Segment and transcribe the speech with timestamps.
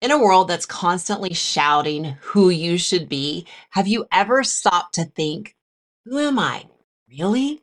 [0.00, 5.04] In a world that's constantly shouting who you should be, have you ever stopped to
[5.04, 5.56] think,
[6.04, 6.66] who am I?
[7.10, 7.62] Really?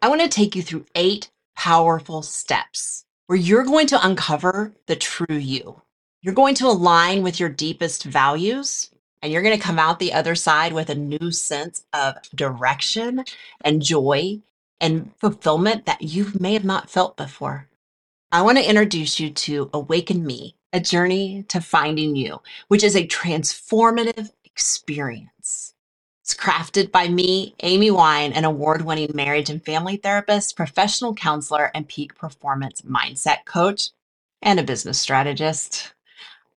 [0.00, 4.94] I want to take you through eight powerful steps where you're going to uncover the
[4.94, 5.82] true you.
[6.22, 8.90] You're going to align with your deepest values,
[9.20, 13.24] and you're going to come out the other side with a new sense of direction
[13.62, 14.40] and joy
[14.80, 17.68] and fulfillment that you may have not felt before.
[18.30, 22.96] I want to introduce you to Awaken Me, a journey to finding you, which is
[22.96, 25.72] a transformative experience.
[26.20, 31.70] It's crafted by me, Amy Wine, an award winning marriage and family therapist, professional counselor,
[31.74, 33.90] and peak performance mindset coach,
[34.42, 35.94] and a business strategist.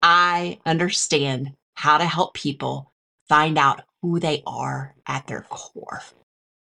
[0.01, 2.93] I understand how to help people
[3.29, 6.03] find out who they are at their core.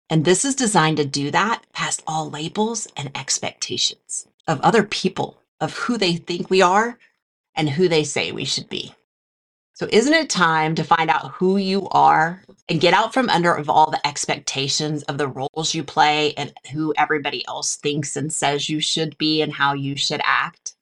[0.09, 5.43] And this is designed to do that past all labels and expectations of other people,
[5.61, 6.99] of who they think we are
[7.55, 8.95] and who they say we should be.
[9.75, 13.55] So, isn't it time to find out who you are and get out from under
[13.55, 18.33] of all the expectations of the roles you play and who everybody else thinks and
[18.33, 20.75] says you should be and how you should act?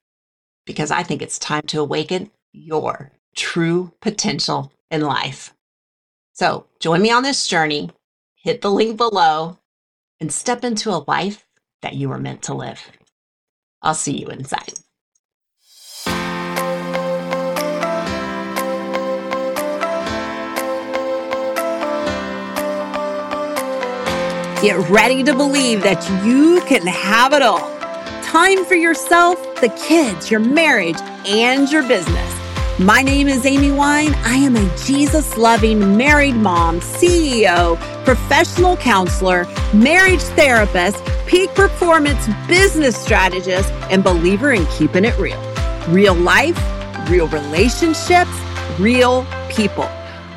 [0.66, 5.54] Because I think it's time to awaken your true potential in life.
[6.32, 7.90] So, join me on this journey,
[8.34, 9.58] hit the link below,
[10.20, 11.46] and step into a life
[11.82, 12.82] that you were meant to live.
[13.82, 14.74] I'll see you inside.
[24.62, 27.66] Get ready to believe that you can have it all.
[28.22, 32.38] Time for yourself, the kids, your marriage, and your business.
[32.78, 34.12] My name is Amy Wine.
[34.16, 43.02] I am a Jesus loving married mom, CEO, professional counselor, marriage therapist, peak performance business
[43.02, 45.40] strategist, and believer in keeping it real.
[45.88, 46.58] Real life,
[47.08, 48.30] real relationships,
[48.78, 49.88] real people.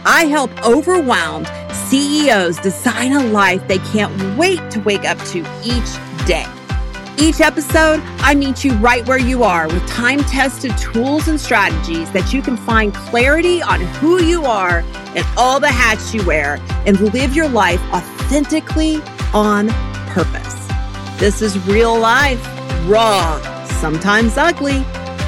[0.06, 1.48] I help overwhelmed
[1.94, 6.44] CEOs design a life they can't wait to wake up to each day.
[7.20, 12.12] Each episode, I meet you right where you are with time tested tools and strategies
[12.12, 14.80] that you can find clarity on who you are
[15.16, 19.00] and all the hats you wear and live your life authentically
[19.32, 19.70] on
[20.08, 20.68] purpose.
[21.20, 22.44] This is real life,
[22.88, 23.40] raw,
[23.80, 24.84] sometimes ugly,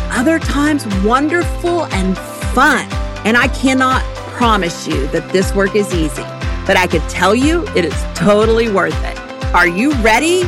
[0.10, 2.18] other times wonderful and
[2.56, 2.88] fun.
[3.24, 6.24] And I cannot promise you that this work is easy,
[6.66, 9.18] but I can tell you it is totally worth it.
[9.54, 10.44] Are you ready?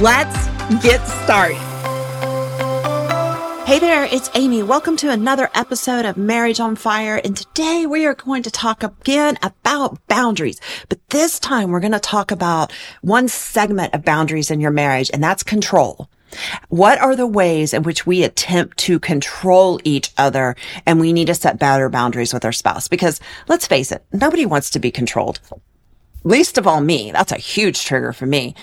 [0.00, 0.46] Let's
[0.82, 1.58] get started.
[3.66, 4.62] Hey there, it's Amy.
[4.62, 7.20] Welcome to another episode of Marriage on Fire.
[7.22, 11.92] And today we are going to talk again about boundaries, but this time we're going
[11.92, 16.08] to talk about one segment of boundaries in your marriage, and that's control.
[16.68, 20.56] What are the ways in which we attempt to control each other
[20.86, 22.88] and we need to set better boundaries with our spouse?
[22.88, 25.40] Because let's face it, nobody wants to be controlled.
[26.24, 27.10] Least of all me.
[27.12, 28.54] That's a huge trigger for me.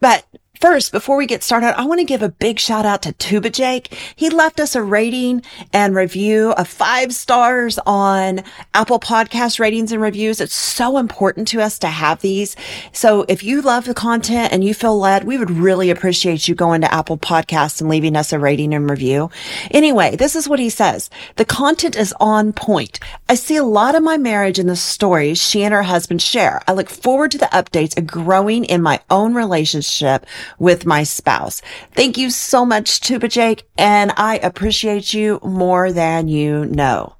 [0.00, 0.26] But
[0.62, 3.50] First, before we get started, I want to give a big shout out to Tuba
[3.50, 3.98] Jake.
[4.14, 5.42] He left us a rating
[5.72, 10.40] and review of five stars on Apple podcast ratings and reviews.
[10.40, 12.54] It's so important to us to have these.
[12.92, 16.54] So if you love the content and you feel led, we would really appreciate you
[16.54, 19.30] going to Apple podcasts and leaving us a rating and review.
[19.72, 21.10] Anyway, this is what he says.
[21.38, 23.00] The content is on point.
[23.28, 26.62] I see a lot of my marriage in the stories she and her husband share.
[26.68, 30.24] I look forward to the updates of growing in my own relationship
[30.58, 31.62] with my spouse.
[31.92, 37.16] Thank you so much, Tuba Jake, and I appreciate you more than you know.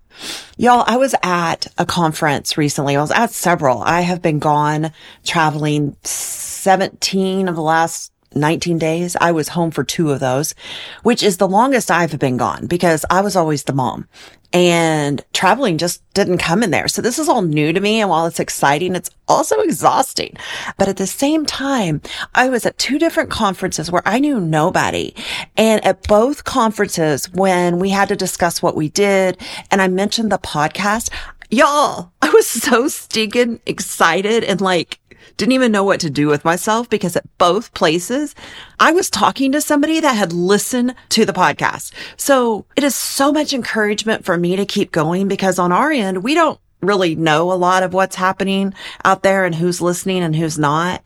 [0.56, 2.96] Y'all, I was at a conference recently.
[2.96, 3.82] I was at several.
[3.82, 4.92] I have been gone
[5.24, 9.16] traveling 17 of the last 19 days.
[9.20, 10.54] I was home for two of those,
[11.02, 14.08] which is the longest I've been gone because I was always the mom
[14.52, 16.88] and traveling just didn't come in there.
[16.88, 18.00] So this is all new to me.
[18.00, 20.36] And while it's exciting, it's also exhausting.
[20.76, 22.02] But at the same time,
[22.34, 25.14] I was at two different conferences where I knew nobody.
[25.56, 29.40] And at both conferences, when we had to discuss what we did
[29.70, 31.10] and I mentioned the podcast,
[31.50, 34.98] y'all, I was so stinking excited and like,
[35.36, 38.34] didn't even know what to do with myself because at both places,
[38.80, 41.92] I was talking to somebody that had listened to the podcast.
[42.16, 46.22] So it is so much encouragement for me to keep going because on our end,
[46.22, 48.74] we don't really know a lot of what's happening
[49.04, 51.02] out there and who's listening and who's not.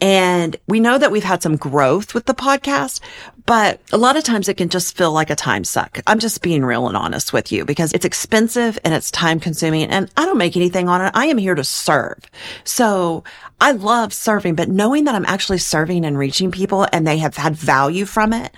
[0.00, 3.00] And we know that we've had some growth with the podcast,
[3.46, 6.00] but a lot of times it can just feel like a time suck.
[6.06, 9.88] I'm just being real and honest with you because it's expensive and it's time consuming
[9.88, 11.12] and I don't make anything on it.
[11.14, 12.18] I am here to serve.
[12.64, 13.24] So
[13.60, 17.36] I love serving, but knowing that I'm actually serving and reaching people and they have
[17.36, 18.52] had value from it.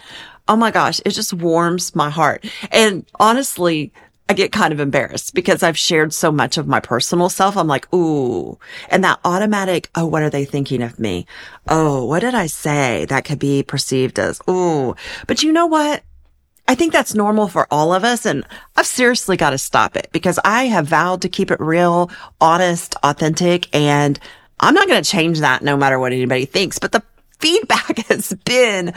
[0.49, 2.45] Oh my gosh, it just warms my heart.
[2.71, 3.93] And honestly,
[4.29, 7.57] I get kind of embarrassed because I've shared so much of my personal self.
[7.57, 8.59] I'm like, ooh,
[8.91, 11.27] and that automatic, oh, what are they thinking of me?
[11.69, 14.97] Oh, what did I say that could be perceived as, ooh,
[15.29, 16.03] but you know what?
[16.69, 18.27] I think that's normal for all of us.
[18.27, 18.45] And
[18.77, 22.97] I've seriously got to stop it because I have vowed to keep it real, honest,
[23.05, 23.75] authentic.
[23.75, 24.19] And
[24.59, 26.81] I'm not going to change that no matter what anybody thinks.
[26.81, 27.05] But the
[27.39, 28.93] feedback has been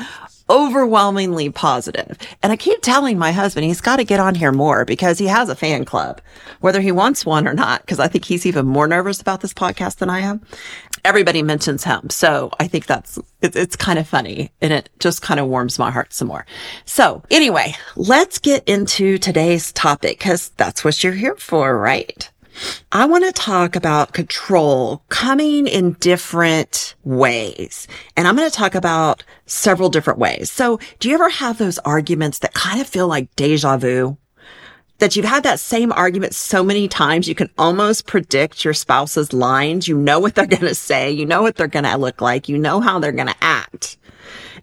[0.50, 2.18] overwhelmingly positive.
[2.42, 5.28] And I keep telling my husband he's got to get on here more because he
[5.28, 6.22] has a fan club,
[6.60, 9.54] whether he wants one or not, because I think he's even more nervous about this
[9.54, 10.42] podcast than I am.
[11.06, 12.10] Everybody mentions him.
[12.10, 15.80] So I think that's, it, it's kind of funny and it just kind of warms
[15.80, 16.46] my heart some more.
[16.86, 22.30] So anyway, let's get into today's topic because that's what you're here for, right?
[22.92, 27.88] I want to talk about control coming in different ways.
[28.18, 30.50] And I'm going to talk about several different ways.
[30.52, 34.18] So do you ever have those arguments that kind of feel like deja vu?
[34.98, 39.32] That you've had that same argument so many times, you can almost predict your spouse's
[39.32, 39.88] lines.
[39.88, 41.12] You know what they're going to say.
[41.12, 42.50] You know what they're going to look like.
[42.50, 43.98] You know how they're going to act.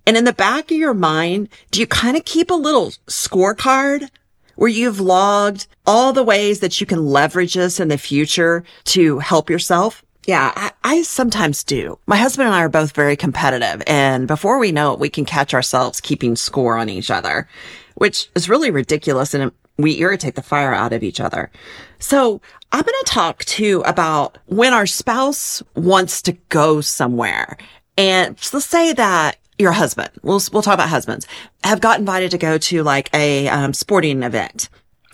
[0.07, 4.09] And in the back of your mind, do you kind of keep a little scorecard
[4.57, 9.19] where you've logged all the ways that you can leverage this in the future to
[9.21, 10.03] help yourself?
[10.27, 12.01] Yeah, I, I, sometimes do.
[12.07, 15.25] My husband and I are both very competitive and before we know it, we can
[15.25, 17.49] catch ourselves keeping score on each other,
[17.95, 21.51] which is really ridiculous and we irritate the fire out of each other.
[21.99, 22.41] So
[22.73, 27.57] I'm going to talk too about when our spouse wants to go somewhere.
[27.97, 31.27] And let's say that your husband, we'll, we'll talk about husbands,
[31.65, 34.69] have got invited to go to like a um, sporting event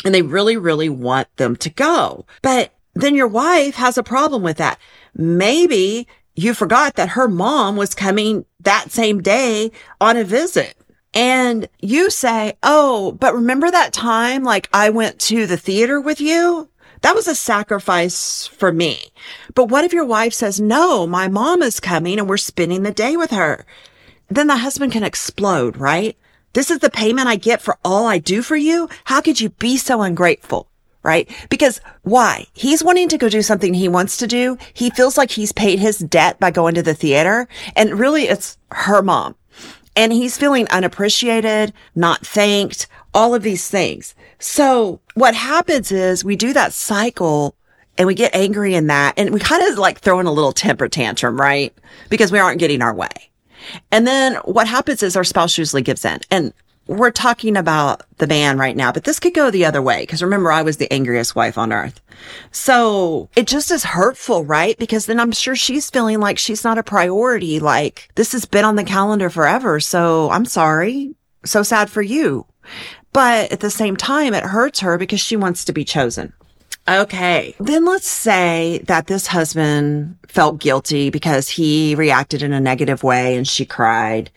[0.05, 2.27] and they really, really want them to go.
[2.43, 4.79] But then your wife has a problem with that.
[5.15, 10.77] Maybe you forgot that her mom was coming that same day on a visit.
[11.15, 16.21] And you say, Oh, but remember that time like I went to the theater with
[16.21, 16.69] you?
[17.03, 19.12] That was a sacrifice for me.
[19.55, 22.93] But what if your wife says, no, my mom is coming and we're spending the
[22.93, 23.67] day with her?
[24.34, 26.17] Then the husband can explode, right?
[26.52, 28.88] This is the payment I get for all I do for you.
[29.05, 30.69] How could you be so ungrateful?
[31.02, 31.29] Right?
[31.50, 32.46] Because why?
[32.52, 34.56] He's wanting to go do something he wants to do.
[34.73, 37.49] He feels like he's paid his debt by going to the theater.
[37.75, 39.34] And really it's her mom.
[39.96, 44.14] And he's feeling unappreciated, not thanked, all of these things.
[44.38, 47.56] So what happens is we do that cycle
[47.99, 50.52] and we get angry in that and we kind of like throw in a little
[50.52, 51.76] temper tantrum, right?
[52.11, 53.31] Because we aren't getting our way.
[53.91, 56.20] And then what happens is our spouse usually gives in.
[56.31, 56.53] And
[56.87, 60.05] we're talking about the man right now, but this could go the other way.
[60.06, 62.00] Cause remember, I was the angriest wife on earth.
[62.50, 64.76] So it just is hurtful, right?
[64.79, 67.61] Because then I'm sure she's feeling like she's not a priority.
[67.61, 69.79] Like this has been on the calendar forever.
[69.81, 71.15] So I'm sorry.
[71.44, 72.47] So sad for you.
[73.12, 76.32] But at the same time, it hurts her because she wants to be chosen.
[76.88, 77.55] Okay.
[77.61, 83.37] Then let's say that this husband felt guilty because he reacted in a negative way
[83.37, 84.31] and she cried.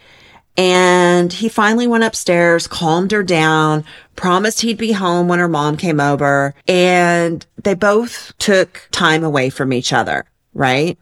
[0.57, 3.83] And he finally went upstairs, calmed her down,
[4.15, 6.53] promised he'd be home when her mom came over.
[6.68, 10.97] And they both took time away from each other, right?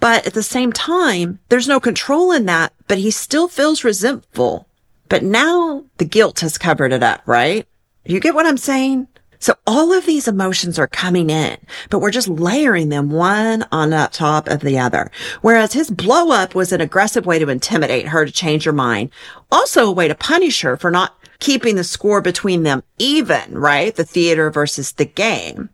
[0.00, 4.66] But at the same time, there's no control in that, but he still feels resentful.
[5.08, 7.66] But now the guilt has covered it up, right?
[8.06, 9.08] You get what I'm saying?
[9.38, 11.58] So all of these emotions are coming in,
[11.90, 15.10] but we're just layering them one on top of the other.
[15.42, 19.10] Whereas his blow up was an aggressive way to intimidate her to change her mind.
[19.50, 23.94] Also a way to punish her for not keeping the score between them even, right?
[23.94, 25.70] The theater versus the game.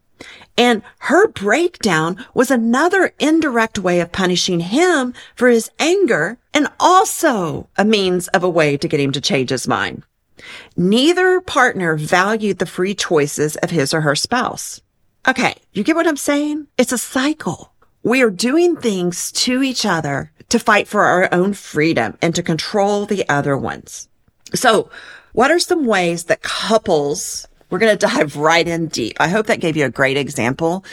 [0.56, 7.68] And her breakdown was another indirect way of punishing him for his anger and also
[7.76, 10.04] a means of a way to get him to change his mind.
[10.76, 14.80] Neither partner valued the free choices of his or her spouse.
[15.26, 15.56] Okay.
[15.72, 16.66] You get what I'm saying?
[16.76, 17.72] It's a cycle.
[18.02, 22.42] We are doing things to each other to fight for our own freedom and to
[22.42, 24.08] control the other ones.
[24.54, 24.90] So
[25.32, 29.16] what are some ways that couples we're going to dive right in deep.
[29.21, 30.85] I hope that gave you a great example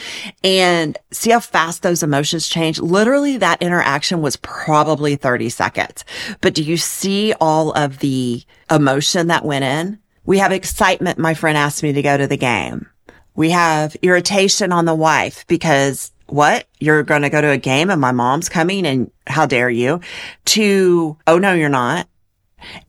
[0.43, 2.79] and see how fast those emotions change.
[2.79, 6.05] Literally that interaction was probably 30 seconds,
[6.41, 9.99] but do you see all of the emotion that went in?
[10.25, 11.17] We have excitement.
[11.17, 12.87] My friend asked me to go to the game.
[13.35, 16.67] We have irritation on the wife because what?
[16.79, 19.99] You're going to go to a game and my mom's coming and how dare you
[20.45, 22.07] to, oh no, you're not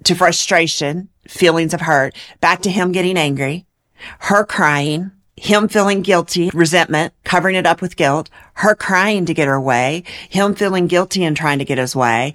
[0.04, 3.66] to frustration, feelings of hurt, back to him getting angry,
[4.20, 9.48] her crying, him feeling guilty, resentment, covering it up with guilt, her crying to get
[9.48, 12.34] her way, him feeling guilty and trying to get his way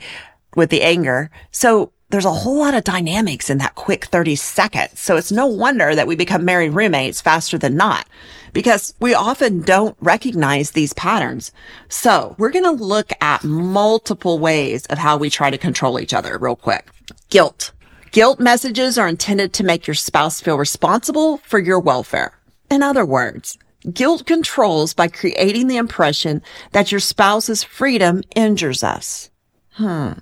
[0.56, 1.30] with the anger.
[1.52, 5.00] So there's a whole lot of dynamics in that quick 30 seconds.
[5.00, 8.08] So it's no wonder that we become married roommates faster than not
[8.54, 11.52] because we often don't recognize these patterns.
[11.90, 16.14] So we're going to look at multiple ways of how we try to control each
[16.14, 16.88] other real quick.
[17.30, 17.72] Guilt.
[18.18, 22.36] Guilt messages are intended to make your spouse feel responsible for your welfare.
[22.72, 23.60] In other words,
[23.94, 29.30] guilt controls by creating the impression that your spouse's freedom injures us.
[29.74, 30.14] Hmm.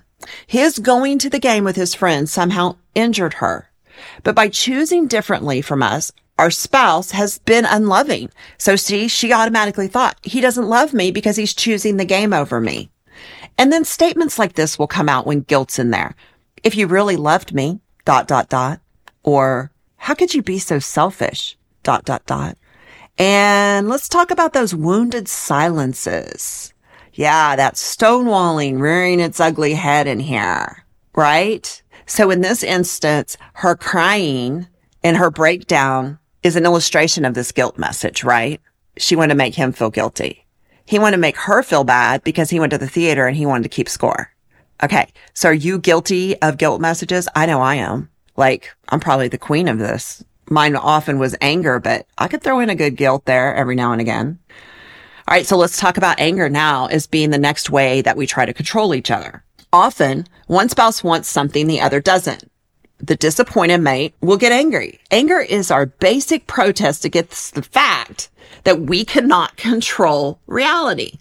[0.46, 3.70] His going to the game with his friends somehow injured her.
[4.24, 8.28] But by choosing differently from us, our spouse has been unloving.
[8.58, 12.60] So see, she automatically thought he doesn't love me because he's choosing the game over
[12.60, 12.90] me.
[13.56, 16.14] And then statements like this will come out when guilt's in there.
[16.62, 18.80] If you really loved me, dot, dot, dot.
[19.22, 21.58] Or how could you be so selfish?
[21.82, 22.56] Dot, dot, dot.
[23.18, 26.72] And let's talk about those wounded silences.
[27.12, 30.84] Yeah, that stonewalling rearing its ugly head in here,
[31.14, 31.82] right?
[32.06, 34.66] So in this instance, her crying
[35.02, 38.60] and her breakdown is an illustration of this guilt message, right?
[38.98, 40.46] She wanted to make him feel guilty.
[40.84, 43.46] He wanted to make her feel bad because he went to the theater and he
[43.46, 44.30] wanted to keep score.
[44.82, 45.08] Okay.
[45.34, 47.28] So are you guilty of guilt messages?
[47.34, 48.10] I know I am.
[48.36, 50.22] Like, I'm probably the queen of this.
[50.48, 53.92] Mine often was anger, but I could throw in a good guilt there every now
[53.92, 54.38] and again.
[55.28, 55.46] All right.
[55.46, 58.52] So let's talk about anger now as being the next way that we try to
[58.52, 59.42] control each other.
[59.72, 62.50] Often one spouse wants something the other doesn't.
[62.98, 65.00] The disappointed mate will get angry.
[65.10, 68.30] Anger is our basic protest against the fact
[68.64, 71.18] that we cannot control reality.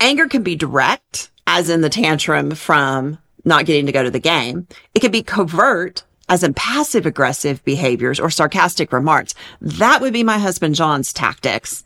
[0.00, 4.18] Anger can be direct, as in the tantrum from not getting to go to the
[4.18, 4.66] game.
[4.94, 9.34] It can be covert, as in passive aggressive behaviors or sarcastic remarks.
[9.60, 11.84] That would be my husband John's tactics.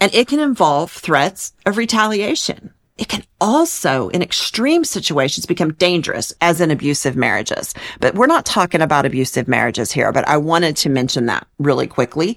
[0.00, 2.72] And it can involve threats of retaliation.
[2.98, 7.74] It can also, in extreme situations, become dangerous, as in abusive marriages.
[8.00, 11.86] But we're not talking about abusive marriages here, but I wanted to mention that really
[11.86, 12.36] quickly.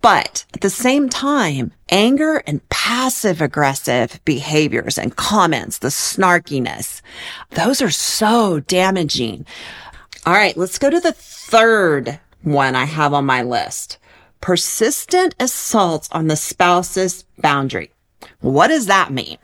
[0.00, 7.02] But at the same time, anger and passive aggressive behaviors and comments, the snarkiness,
[7.50, 9.44] those are so damaging.
[10.24, 13.98] All right, let's go to the third one I have on my list.
[14.40, 17.90] Persistent assaults on the spouse's boundary.
[18.40, 19.38] What does that mean?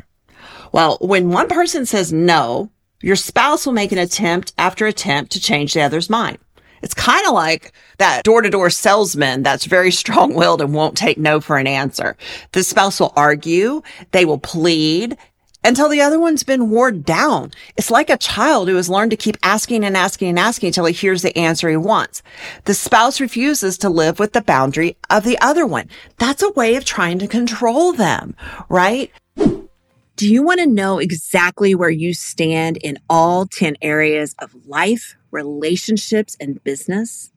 [0.72, 2.70] Well, when one person says no,
[3.00, 6.38] your spouse will make an attempt after attempt to change the other's mind.
[6.84, 10.96] It's kind of like that door to door salesman that's very strong willed and won't
[10.96, 12.16] take no for an answer.
[12.52, 13.82] The spouse will argue.
[14.12, 15.16] They will plead
[15.64, 17.52] until the other one's been worn down.
[17.78, 20.84] It's like a child who has learned to keep asking and asking and asking until
[20.84, 22.22] he hears the answer he wants.
[22.66, 25.88] The spouse refuses to live with the boundary of the other one.
[26.18, 28.36] That's a way of trying to control them,
[28.68, 29.10] right?
[30.16, 35.16] Do you want to know exactly where you stand in all 10 areas of life,
[35.34, 37.30] relationships, and business?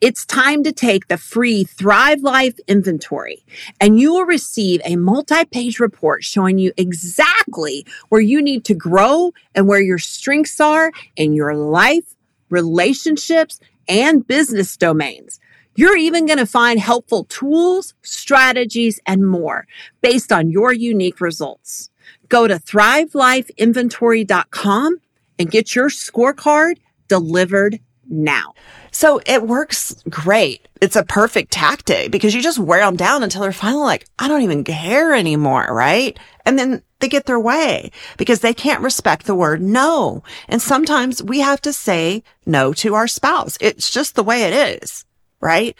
[0.00, 3.44] It's time to take the free Thrive Life inventory
[3.80, 9.32] and you will receive a multi-page report showing you exactly where you need to grow
[9.54, 12.14] and where your strengths are in your life,
[12.50, 15.40] relationships, and business domains.
[15.74, 19.66] You're even going to find helpful tools, strategies, and more
[20.02, 21.90] based on your unique results.
[22.28, 25.00] Go to thrivelifeinventory.com
[25.38, 26.74] and get your scorecard
[27.12, 27.78] delivered
[28.08, 28.54] now.
[28.90, 30.66] So it works great.
[30.80, 34.28] It's a perfect tactic because you just wear them down until they're finally like, I
[34.28, 36.18] don't even care anymore, right?
[36.46, 40.22] And then they get their way because they can't respect the word no.
[40.48, 43.58] And sometimes we have to say no to our spouse.
[43.60, 45.04] It's just the way it is,
[45.38, 45.76] right?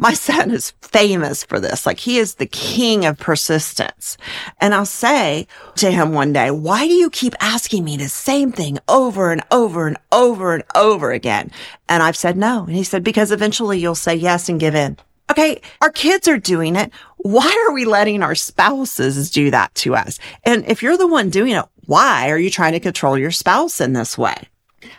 [0.00, 1.84] My son is famous for this.
[1.84, 4.16] Like he is the king of persistence.
[4.58, 8.50] And I'll say to him one day, why do you keep asking me the same
[8.50, 11.50] thing over and over and over and over again?
[11.88, 12.64] And I've said no.
[12.64, 14.96] And he said, because eventually you'll say yes and give in.
[15.30, 15.60] Okay.
[15.82, 16.90] Our kids are doing it.
[17.18, 20.18] Why are we letting our spouses do that to us?
[20.44, 23.80] And if you're the one doing it, why are you trying to control your spouse
[23.80, 24.48] in this way?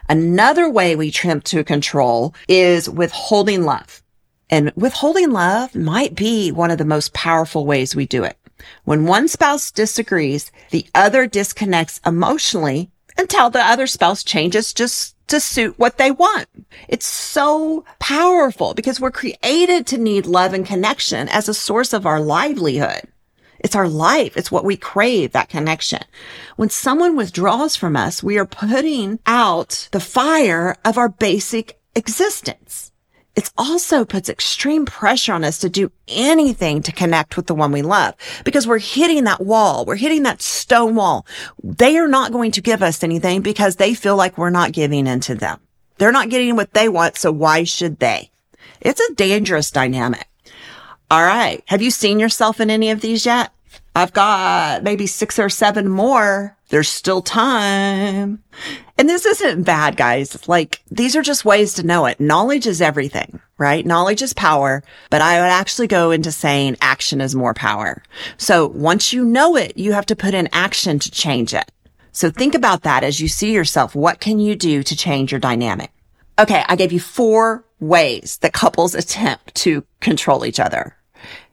[0.08, 4.03] Another way we attempt to control is withholding love.
[4.51, 8.38] And withholding love might be one of the most powerful ways we do it.
[8.84, 15.39] When one spouse disagrees, the other disconnects emotionally until the other spouse changes just to
[15.39, 16.48] suit what they want.
[16.89, 22.05] It's so powerful because we're created to need love and connection as a source of
[22.05, 23.03] our livelihood.
[23.60, 24.36] It's our life.
[24.36, 26.03] It's what we crave, that connection.
[26.58, 32.91] When someone withdraws from us, we are putting out the fire of our basic existence.
[33.35, 37.71] It also puts extreme pressure on us to do anything to connect with the one
[37.71, 39.85] we love because we're hitting that wall.
[39.85, 41.25] We're hitting that stone wall.
[41.63, 45.07] They are not going to give us anything because they feel like we're not giving
[45.07, 45.59] into them.
[45.97, 47.17] They're not getting what they want.
[47.17, 48.31] So why should they?
[48.81, 50.27] It's a dangerous dynamic.
[51.09, 51.63] All right.
[51.67, 53.51] Have you seen yourself in any of these yet?
[53.96, 56.56] I've got maybe six or seven more.
[56.70, 58.42] There's still time.
[58.98, 60.48] And this isn't bad, guys.
[60.48, 62.20] Like these are just ways to know it.
[62.20, 63.86] Knowledge is everything, right?
[63.86, 68.01] Knowledge is power, but I would actually go into saying action is more power.
[68.38, 71.70] So once you know it, you have to put in action to change it.
[72.13, 73.94] So think about that as you see yourself.
[73.94, 75.92] What can you do to change your dynamic?
[76.40, 76.63] Okay.
[76.68, 80.96] I gave you four ways that couples attempt to control each other.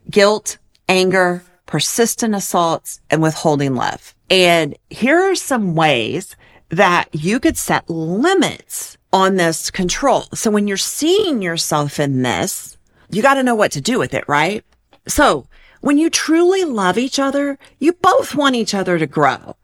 [0.09, 0.59] Guilt,
[0.89, 4.15] anger, persistent assaults, and withholding love.
[4.29, 6.35] And here are some ways
[6.71, 10.25] that you could set limits on this control.
[10.35, 12.77] So when you're seeing yourself in this,
[13.11, 14.65] you got to know what to do with it, right?
[15.07, 15.47] So
[15.81, 19.57] when you truly love each other, you both want each other to grow.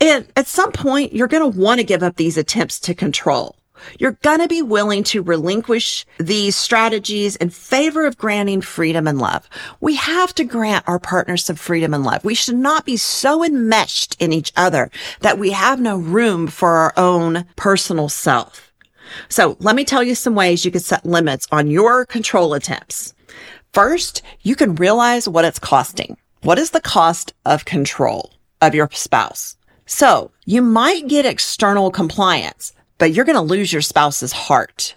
[0.00, 3.56] And at some point, you're going to want to give up these attempts to control.
[3.98, 9.18] You're going to be willing to relinquish these strategies in favor of granting freedom and
[9.18, 9.48] love.
[9.80, 12.24] We have to grant our partners some freedom and love.
[12.24, 16.70] We should not be so enmeshed in each other that we have no room for
[16.76, 18.72] our own personal self.
[19.28, 23.14] So let me tell you some ways you can set limits on your control attempts.
[23.72, 26.16] First, you can realize what it's costing.
[26.42, 29.56] What is the cost of control of your spouse?
[29.86, 32.72] So you might get external compliance,
[33.02, 34.94] but you're going to lose your spouse's heart.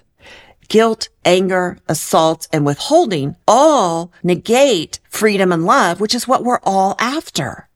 [0.67, 6.95] Guilt, anger, assault, and withholding all negate freedom and love, which is what we're all
[6.99, 7.67] after.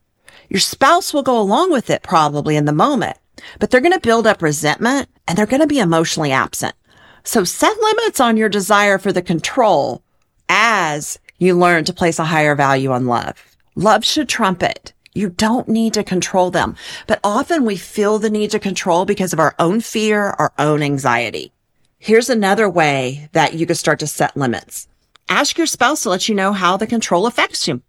[0.48, 3.18] Your spouse will go along with it probably in the moment,
[3.58, 6.76] but they're going to build up resentment and they're going to be emotionally absent.
[7.24, 10.04] So set limits on your desire for the control
[10.48, 13.44] as you learn to place a higher value on love.
[13.74, 14.94] Love should trump it.
[15.20, 19.34] You don't need to control them, but often we feel the need to control because
[19.34, 21.52] of our own fear, our own anxiety.
[21.98, 24.88] Here's another way that you can start to set limits.
[25.28, 27.82] Ask your spouse to let you know how the control affects you.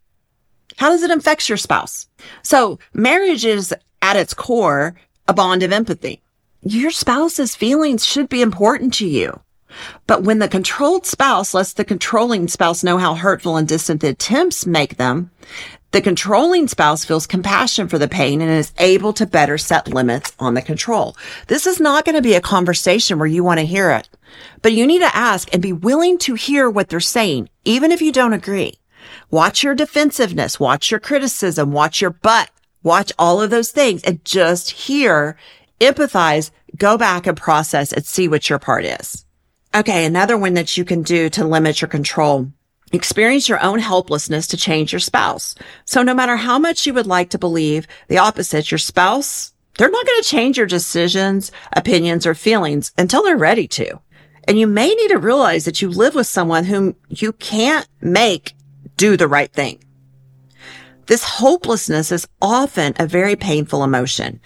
[0.77, 2.09] How does it affect your spouse?
[2.43, 4.97] So marriage is at its core
[5.29, 6.23] a bond of empathy.
[6.63, 9.39] Your spouse's feelings should be important to you.
[10.09, 14.09] But when the controlled spouse lets the controlling spouse know how hurtful and distant the
[14.09, 15.31] attempts make them,
[15.93, 20.33] the controlling spouse feels compassion for the pain and is able to better set limits
[20.39, 21.17] on the control.
[21.49, 24.09] This is not going to be a conversation where you want to hear it,
[24.63, 28.01] but you need to ask and be willing to hear what they're saying, even if
[28.01, 28.75] you don't agree.
[29.31, 32.51] Watch your defensiveness, watch your criticism, watch your butt,
[32.83, 35.37] watch all of those things and just hear,
[35.81, 39.25] empathize, go back and process and see what your part is.
[39.75, 40.05] Okay.
[40.05, 42.53] Another one that you can do to limit your control
[42.93, 45.55] Experience your own helplessness to change your spouse.
[45.85, 49.91] So no matter how much you would like to believe the opposite, your spouse, they're
[49.91, 54.01] not going to change your decisions, opinions, or feelings until they're ready to.
[54.49, 58.55] And you may need to realize that you live with someone whom you can't make
[58.97, 59.85] do the right thing.
[61.07, 64.41] This hopelessness is often a very painful emotion.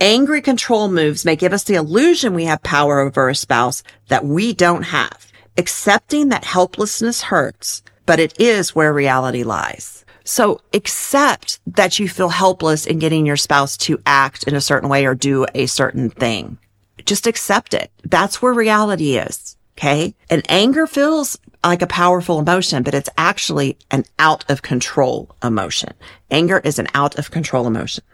[0.00, 4.24] Angry control moves may give us the illusion we have power over a spouse that
[4.24, 10.04] we don't have accepting that helplessness hurts, but it is where reality lies.
[10.24, 14.88] So accept that you feel helpless in getting your spouse to act in a certain
[14.88, 16.58] way or do a certain thing.
[17.04, 17.90] Just accept it.
[18.04, 19.56] That's where reality is.
[19.76, 20.14] Okay.
[20.30, 25.94] And anger feels like a powerful emotion, but it's actually an out of control emotion.
[26.30, 28.04] Anger is an out of control emotion.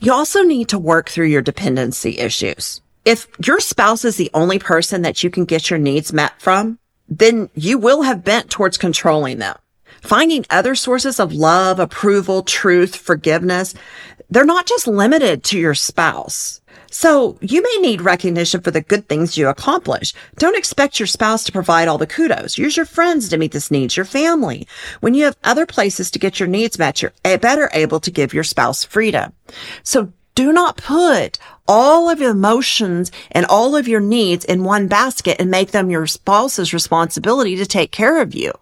[0.00, 2.80] You also need to work through your dependency issues.
[3.04, 6.78] If your spouse is the only person that you can get your needs met from,
[7.08, 9.56] then you will have bent towards controlling them.
[10.02, 13.74] Finding other sources of love, approval, truth, forgiveness,
[14.30, 16.60] they're not just limited to your spouse.
[16.90, 20.12] So you may need recognition for the good things you accomplish.
[20.36, 22.58] Don't expect your spouse to provide all the kudos.
[22.58, 24.66] Use your friends to meet this needs, your family.
[25.00, 28.10] When you have other places to get your needs met, you're eh, better able to
[28.10, 29.32] give your spouse freedom.
[29.82, 34.88] So do not put all of your emotions and all of your needs in one
[34.88, 38.52] basket and make them your spouse's responsibility to take care of you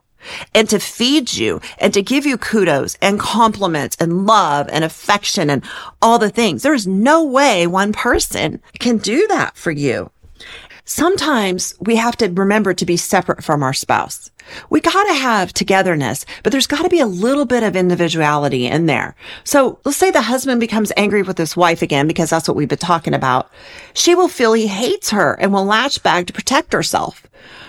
[0.54, 5.48] and to feed you and to give you kudos and compliments and love and affection
[5.50, 5.64] and
[6.02, 6.62] all the things.
[6.62, 10.10] There's no way one person can do that for you.
[10.84, 14.30] Sometimes we have to remember to be separate from our spouse.
[14.68, 19.14] We gotta have togetherness, but there's gotta be a little bit of individuality in there.
[19.44, 22.68] So let's say the husband becomes angry with his wife again, because that's what we've
[22.68, 23.50] been talking about.
[23.94, 27.26] She will feel he hates her and will latch back to protect herself.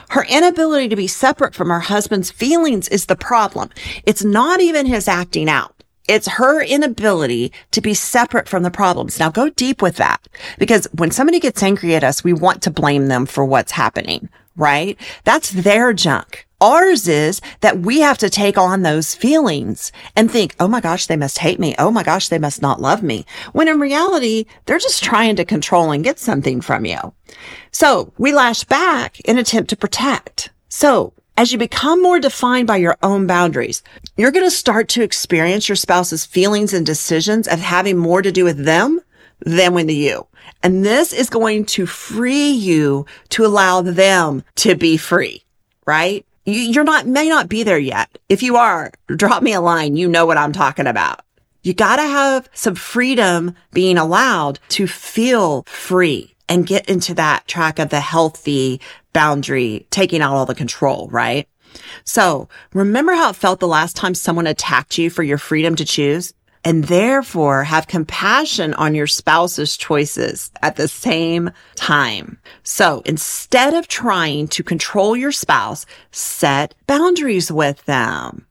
[0.10, 3.69] Her inability to be separate from her husband's feelings is the problem.
[4.04, 5.81] It's not even his acting out.
[6.12, 9.17] It's her inability to be separate from the problems.
[9.17, 10.19] Now go deep with that
[10.60, 14.28] because when somebody gets angry at us, we want to blame them for what's happening,
[14.58, 14.97] right?
[15.24, 16.47] That's their junk.
[16.60, 21.06] Ours is that we have to take on those feelings and think, Oh my gosh,
[21.06, 21.76] they must hate me.
[21.80, 23.26] Oh my gosh, they must not love me.
[23.54, 27.13] When in reality, they're just trying to control and get something from you.
[27.71, 30.50] So we lash back in attempt to protect.
[30.67, 33.84] So as you become more defined by your own boundaries,
[34.17, 38.32] you're going to start to experience your spouse's feelings and decisions of having more to
[38.32, 39.00] do with them
[39.39, 40.28] than with you.
[40.63, 45.44] And this is going to free you to allow them to be free,
[45.86, 46.26] right?
[46.46, 48.17] You're not, may not be there yet.
[48.30, 49.96] If you are, drop me a line.
[49.96, 51.22] You know what I'm talking about.
[51.63, 57.80] You gotta have some freedom being allowed to feel free and get into that track
[57.80, 58.82] of the healthy
[59.14, 61.48] boundary, taking out all the control, right?
[62.04, 65.86] So remember how it felt the last time someone attacked you for your freedom to
[65.86, 66.34] choose?
[66.64, 72.40] and therefore have compassion on your spouse's choices at the same time.
[72.62, 78.46] So instead of trying to control your spouse, set boundaries with them.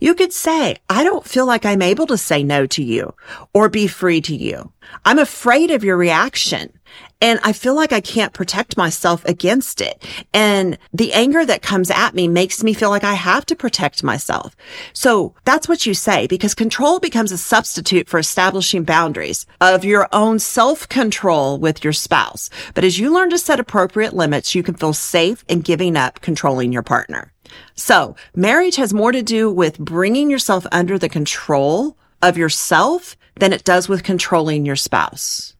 [0.00, 3.14] You could say, I don't feel like I'm able to say no to you
[3.52, 4.72] or be free to you.
[5.04, 6.72] I'm afraid of your reaction.
[7.20, 10.04] And I feel like I can't protect myself against it.
[10.32, 14.04] And the anger that comes at me makes me feel like I have to protect
[14.04, 14.54] myself.
[14.92, 20.08] So that's what you say because control becomes a substitute for establishing boundaries of your
[20.12, 22.50] own self control with your spouse.
[22.74, 26.20] But as you learn to set appropriate limits, you can feel safe in giving up
[26.20, 27.33] controlling your partner.
[27.74, 33.52] So marriage has more to do with bringing yourself under the control of yourself than
[33.52, 35.54] it does with controlling your spouse.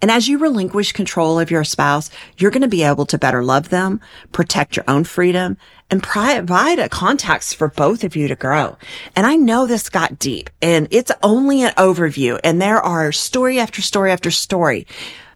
[0.00, 3.44] And as you relinquish control of your spouse, you're going to be able to better
[3.44, 4.00] love them,
[4.32, 5.56] protect your own freedom,
[5.90, 8.76] and provide a context for both of you to grow.
[9.16, 13.58] And I know this got deep and it's only an overview and there are story
[13.58, 14.86] after story after story.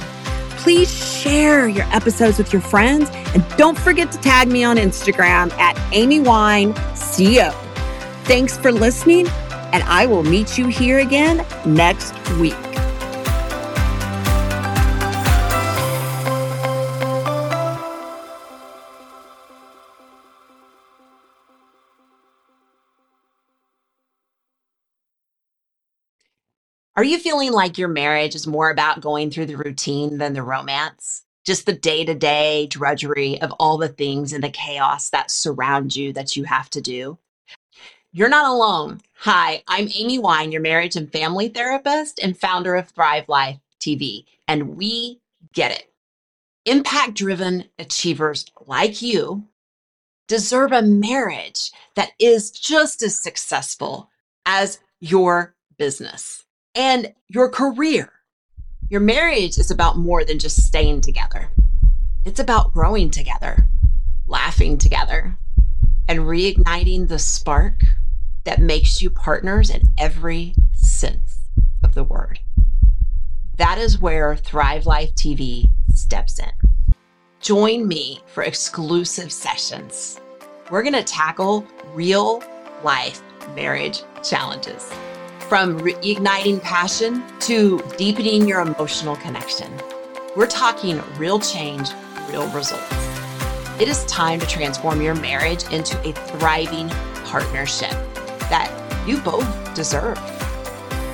[0.57, 5.51] Please share your episodes with your friends and don't forget to tag me on Instagram
[5.53, 7.53] at AmyWineCO.
[8.25, 9.27] Thanks for listening,
[9.73, 12.70] and I will meet you here again next week.
[27.01, 30.43] Are you feeling like your marriage is more about going through the routine than the
[30.43, 31.23] romance?
[31.43, 35.95] Just the day to day drudgery of all the things and the chaos that surround
[35.95, 37.17] you that you have to do?
[38.11, 39.01] You're not alone.
[39.15, 44.25] Hi, I'm Amy Wine, your marriage and family therapist and founder of Thrive Life TV,
[44.47, 45.21] and we
[45.53, 45.91] get it.
[46.65, 49.47] Impact driven achievers like you
[50.27, 54.11] deserve a marriage that is just as successful
[54.45, 58.11] as your business and your career.
[58.89, 61.49] Your marriage is about more than just staying together.
[62.25, 63.67] It's about growing together,
[64.27, 65.37] laughing together,
[66.07, 67.83] and reigniting the spark
[68.43, 71.37] that makes you partners in every sense
[71.83, 72.39] of the word.
[73.57, 76.51] That is where Thrive Life TV steps in.
[77.39, 80.19] Join me for exclusive sessions.
[80.69, 82.43] We're going to tackle real
[82.83, 83.21] life
[83.55, 84.91] marriage challenges
[85.51, 89.69] from reigniting passion to deepening your emotional connection.
[90.33, 91.89] We're talking real change,
[92.29, 92.89] real results.
[93.77, 96.87] It is time to transform your marriage into a thriving
[97.25, 97.91] partnership
[98.47, 98.71] that
[99.05, 100.17] you both deserve.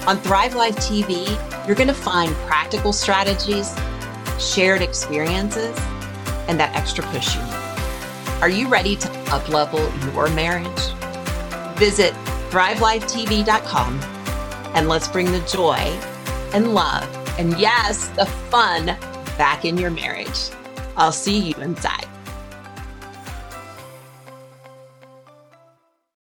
[0.07, 1.25] On Thrive Life TV,
[1.65, 3.75] you're going to find practical strategies,
[4.37, 5.75] shared experiences,
[6.47, 8.41] and that extra push you need.
[8.43, 10.93] Are you ready to uplevel your marriage?
[11.79, 12.13] Visit
[12.51, 14.16] thrivelifetv.com,
[14.77, 15.79] and let's bring the joy
[16.53, 17.03] and love
[17.39, 18.85] and yes, the fun
[19.35, 20.51] back in your marriage.
[20.95, 22.05] I'll see you inside.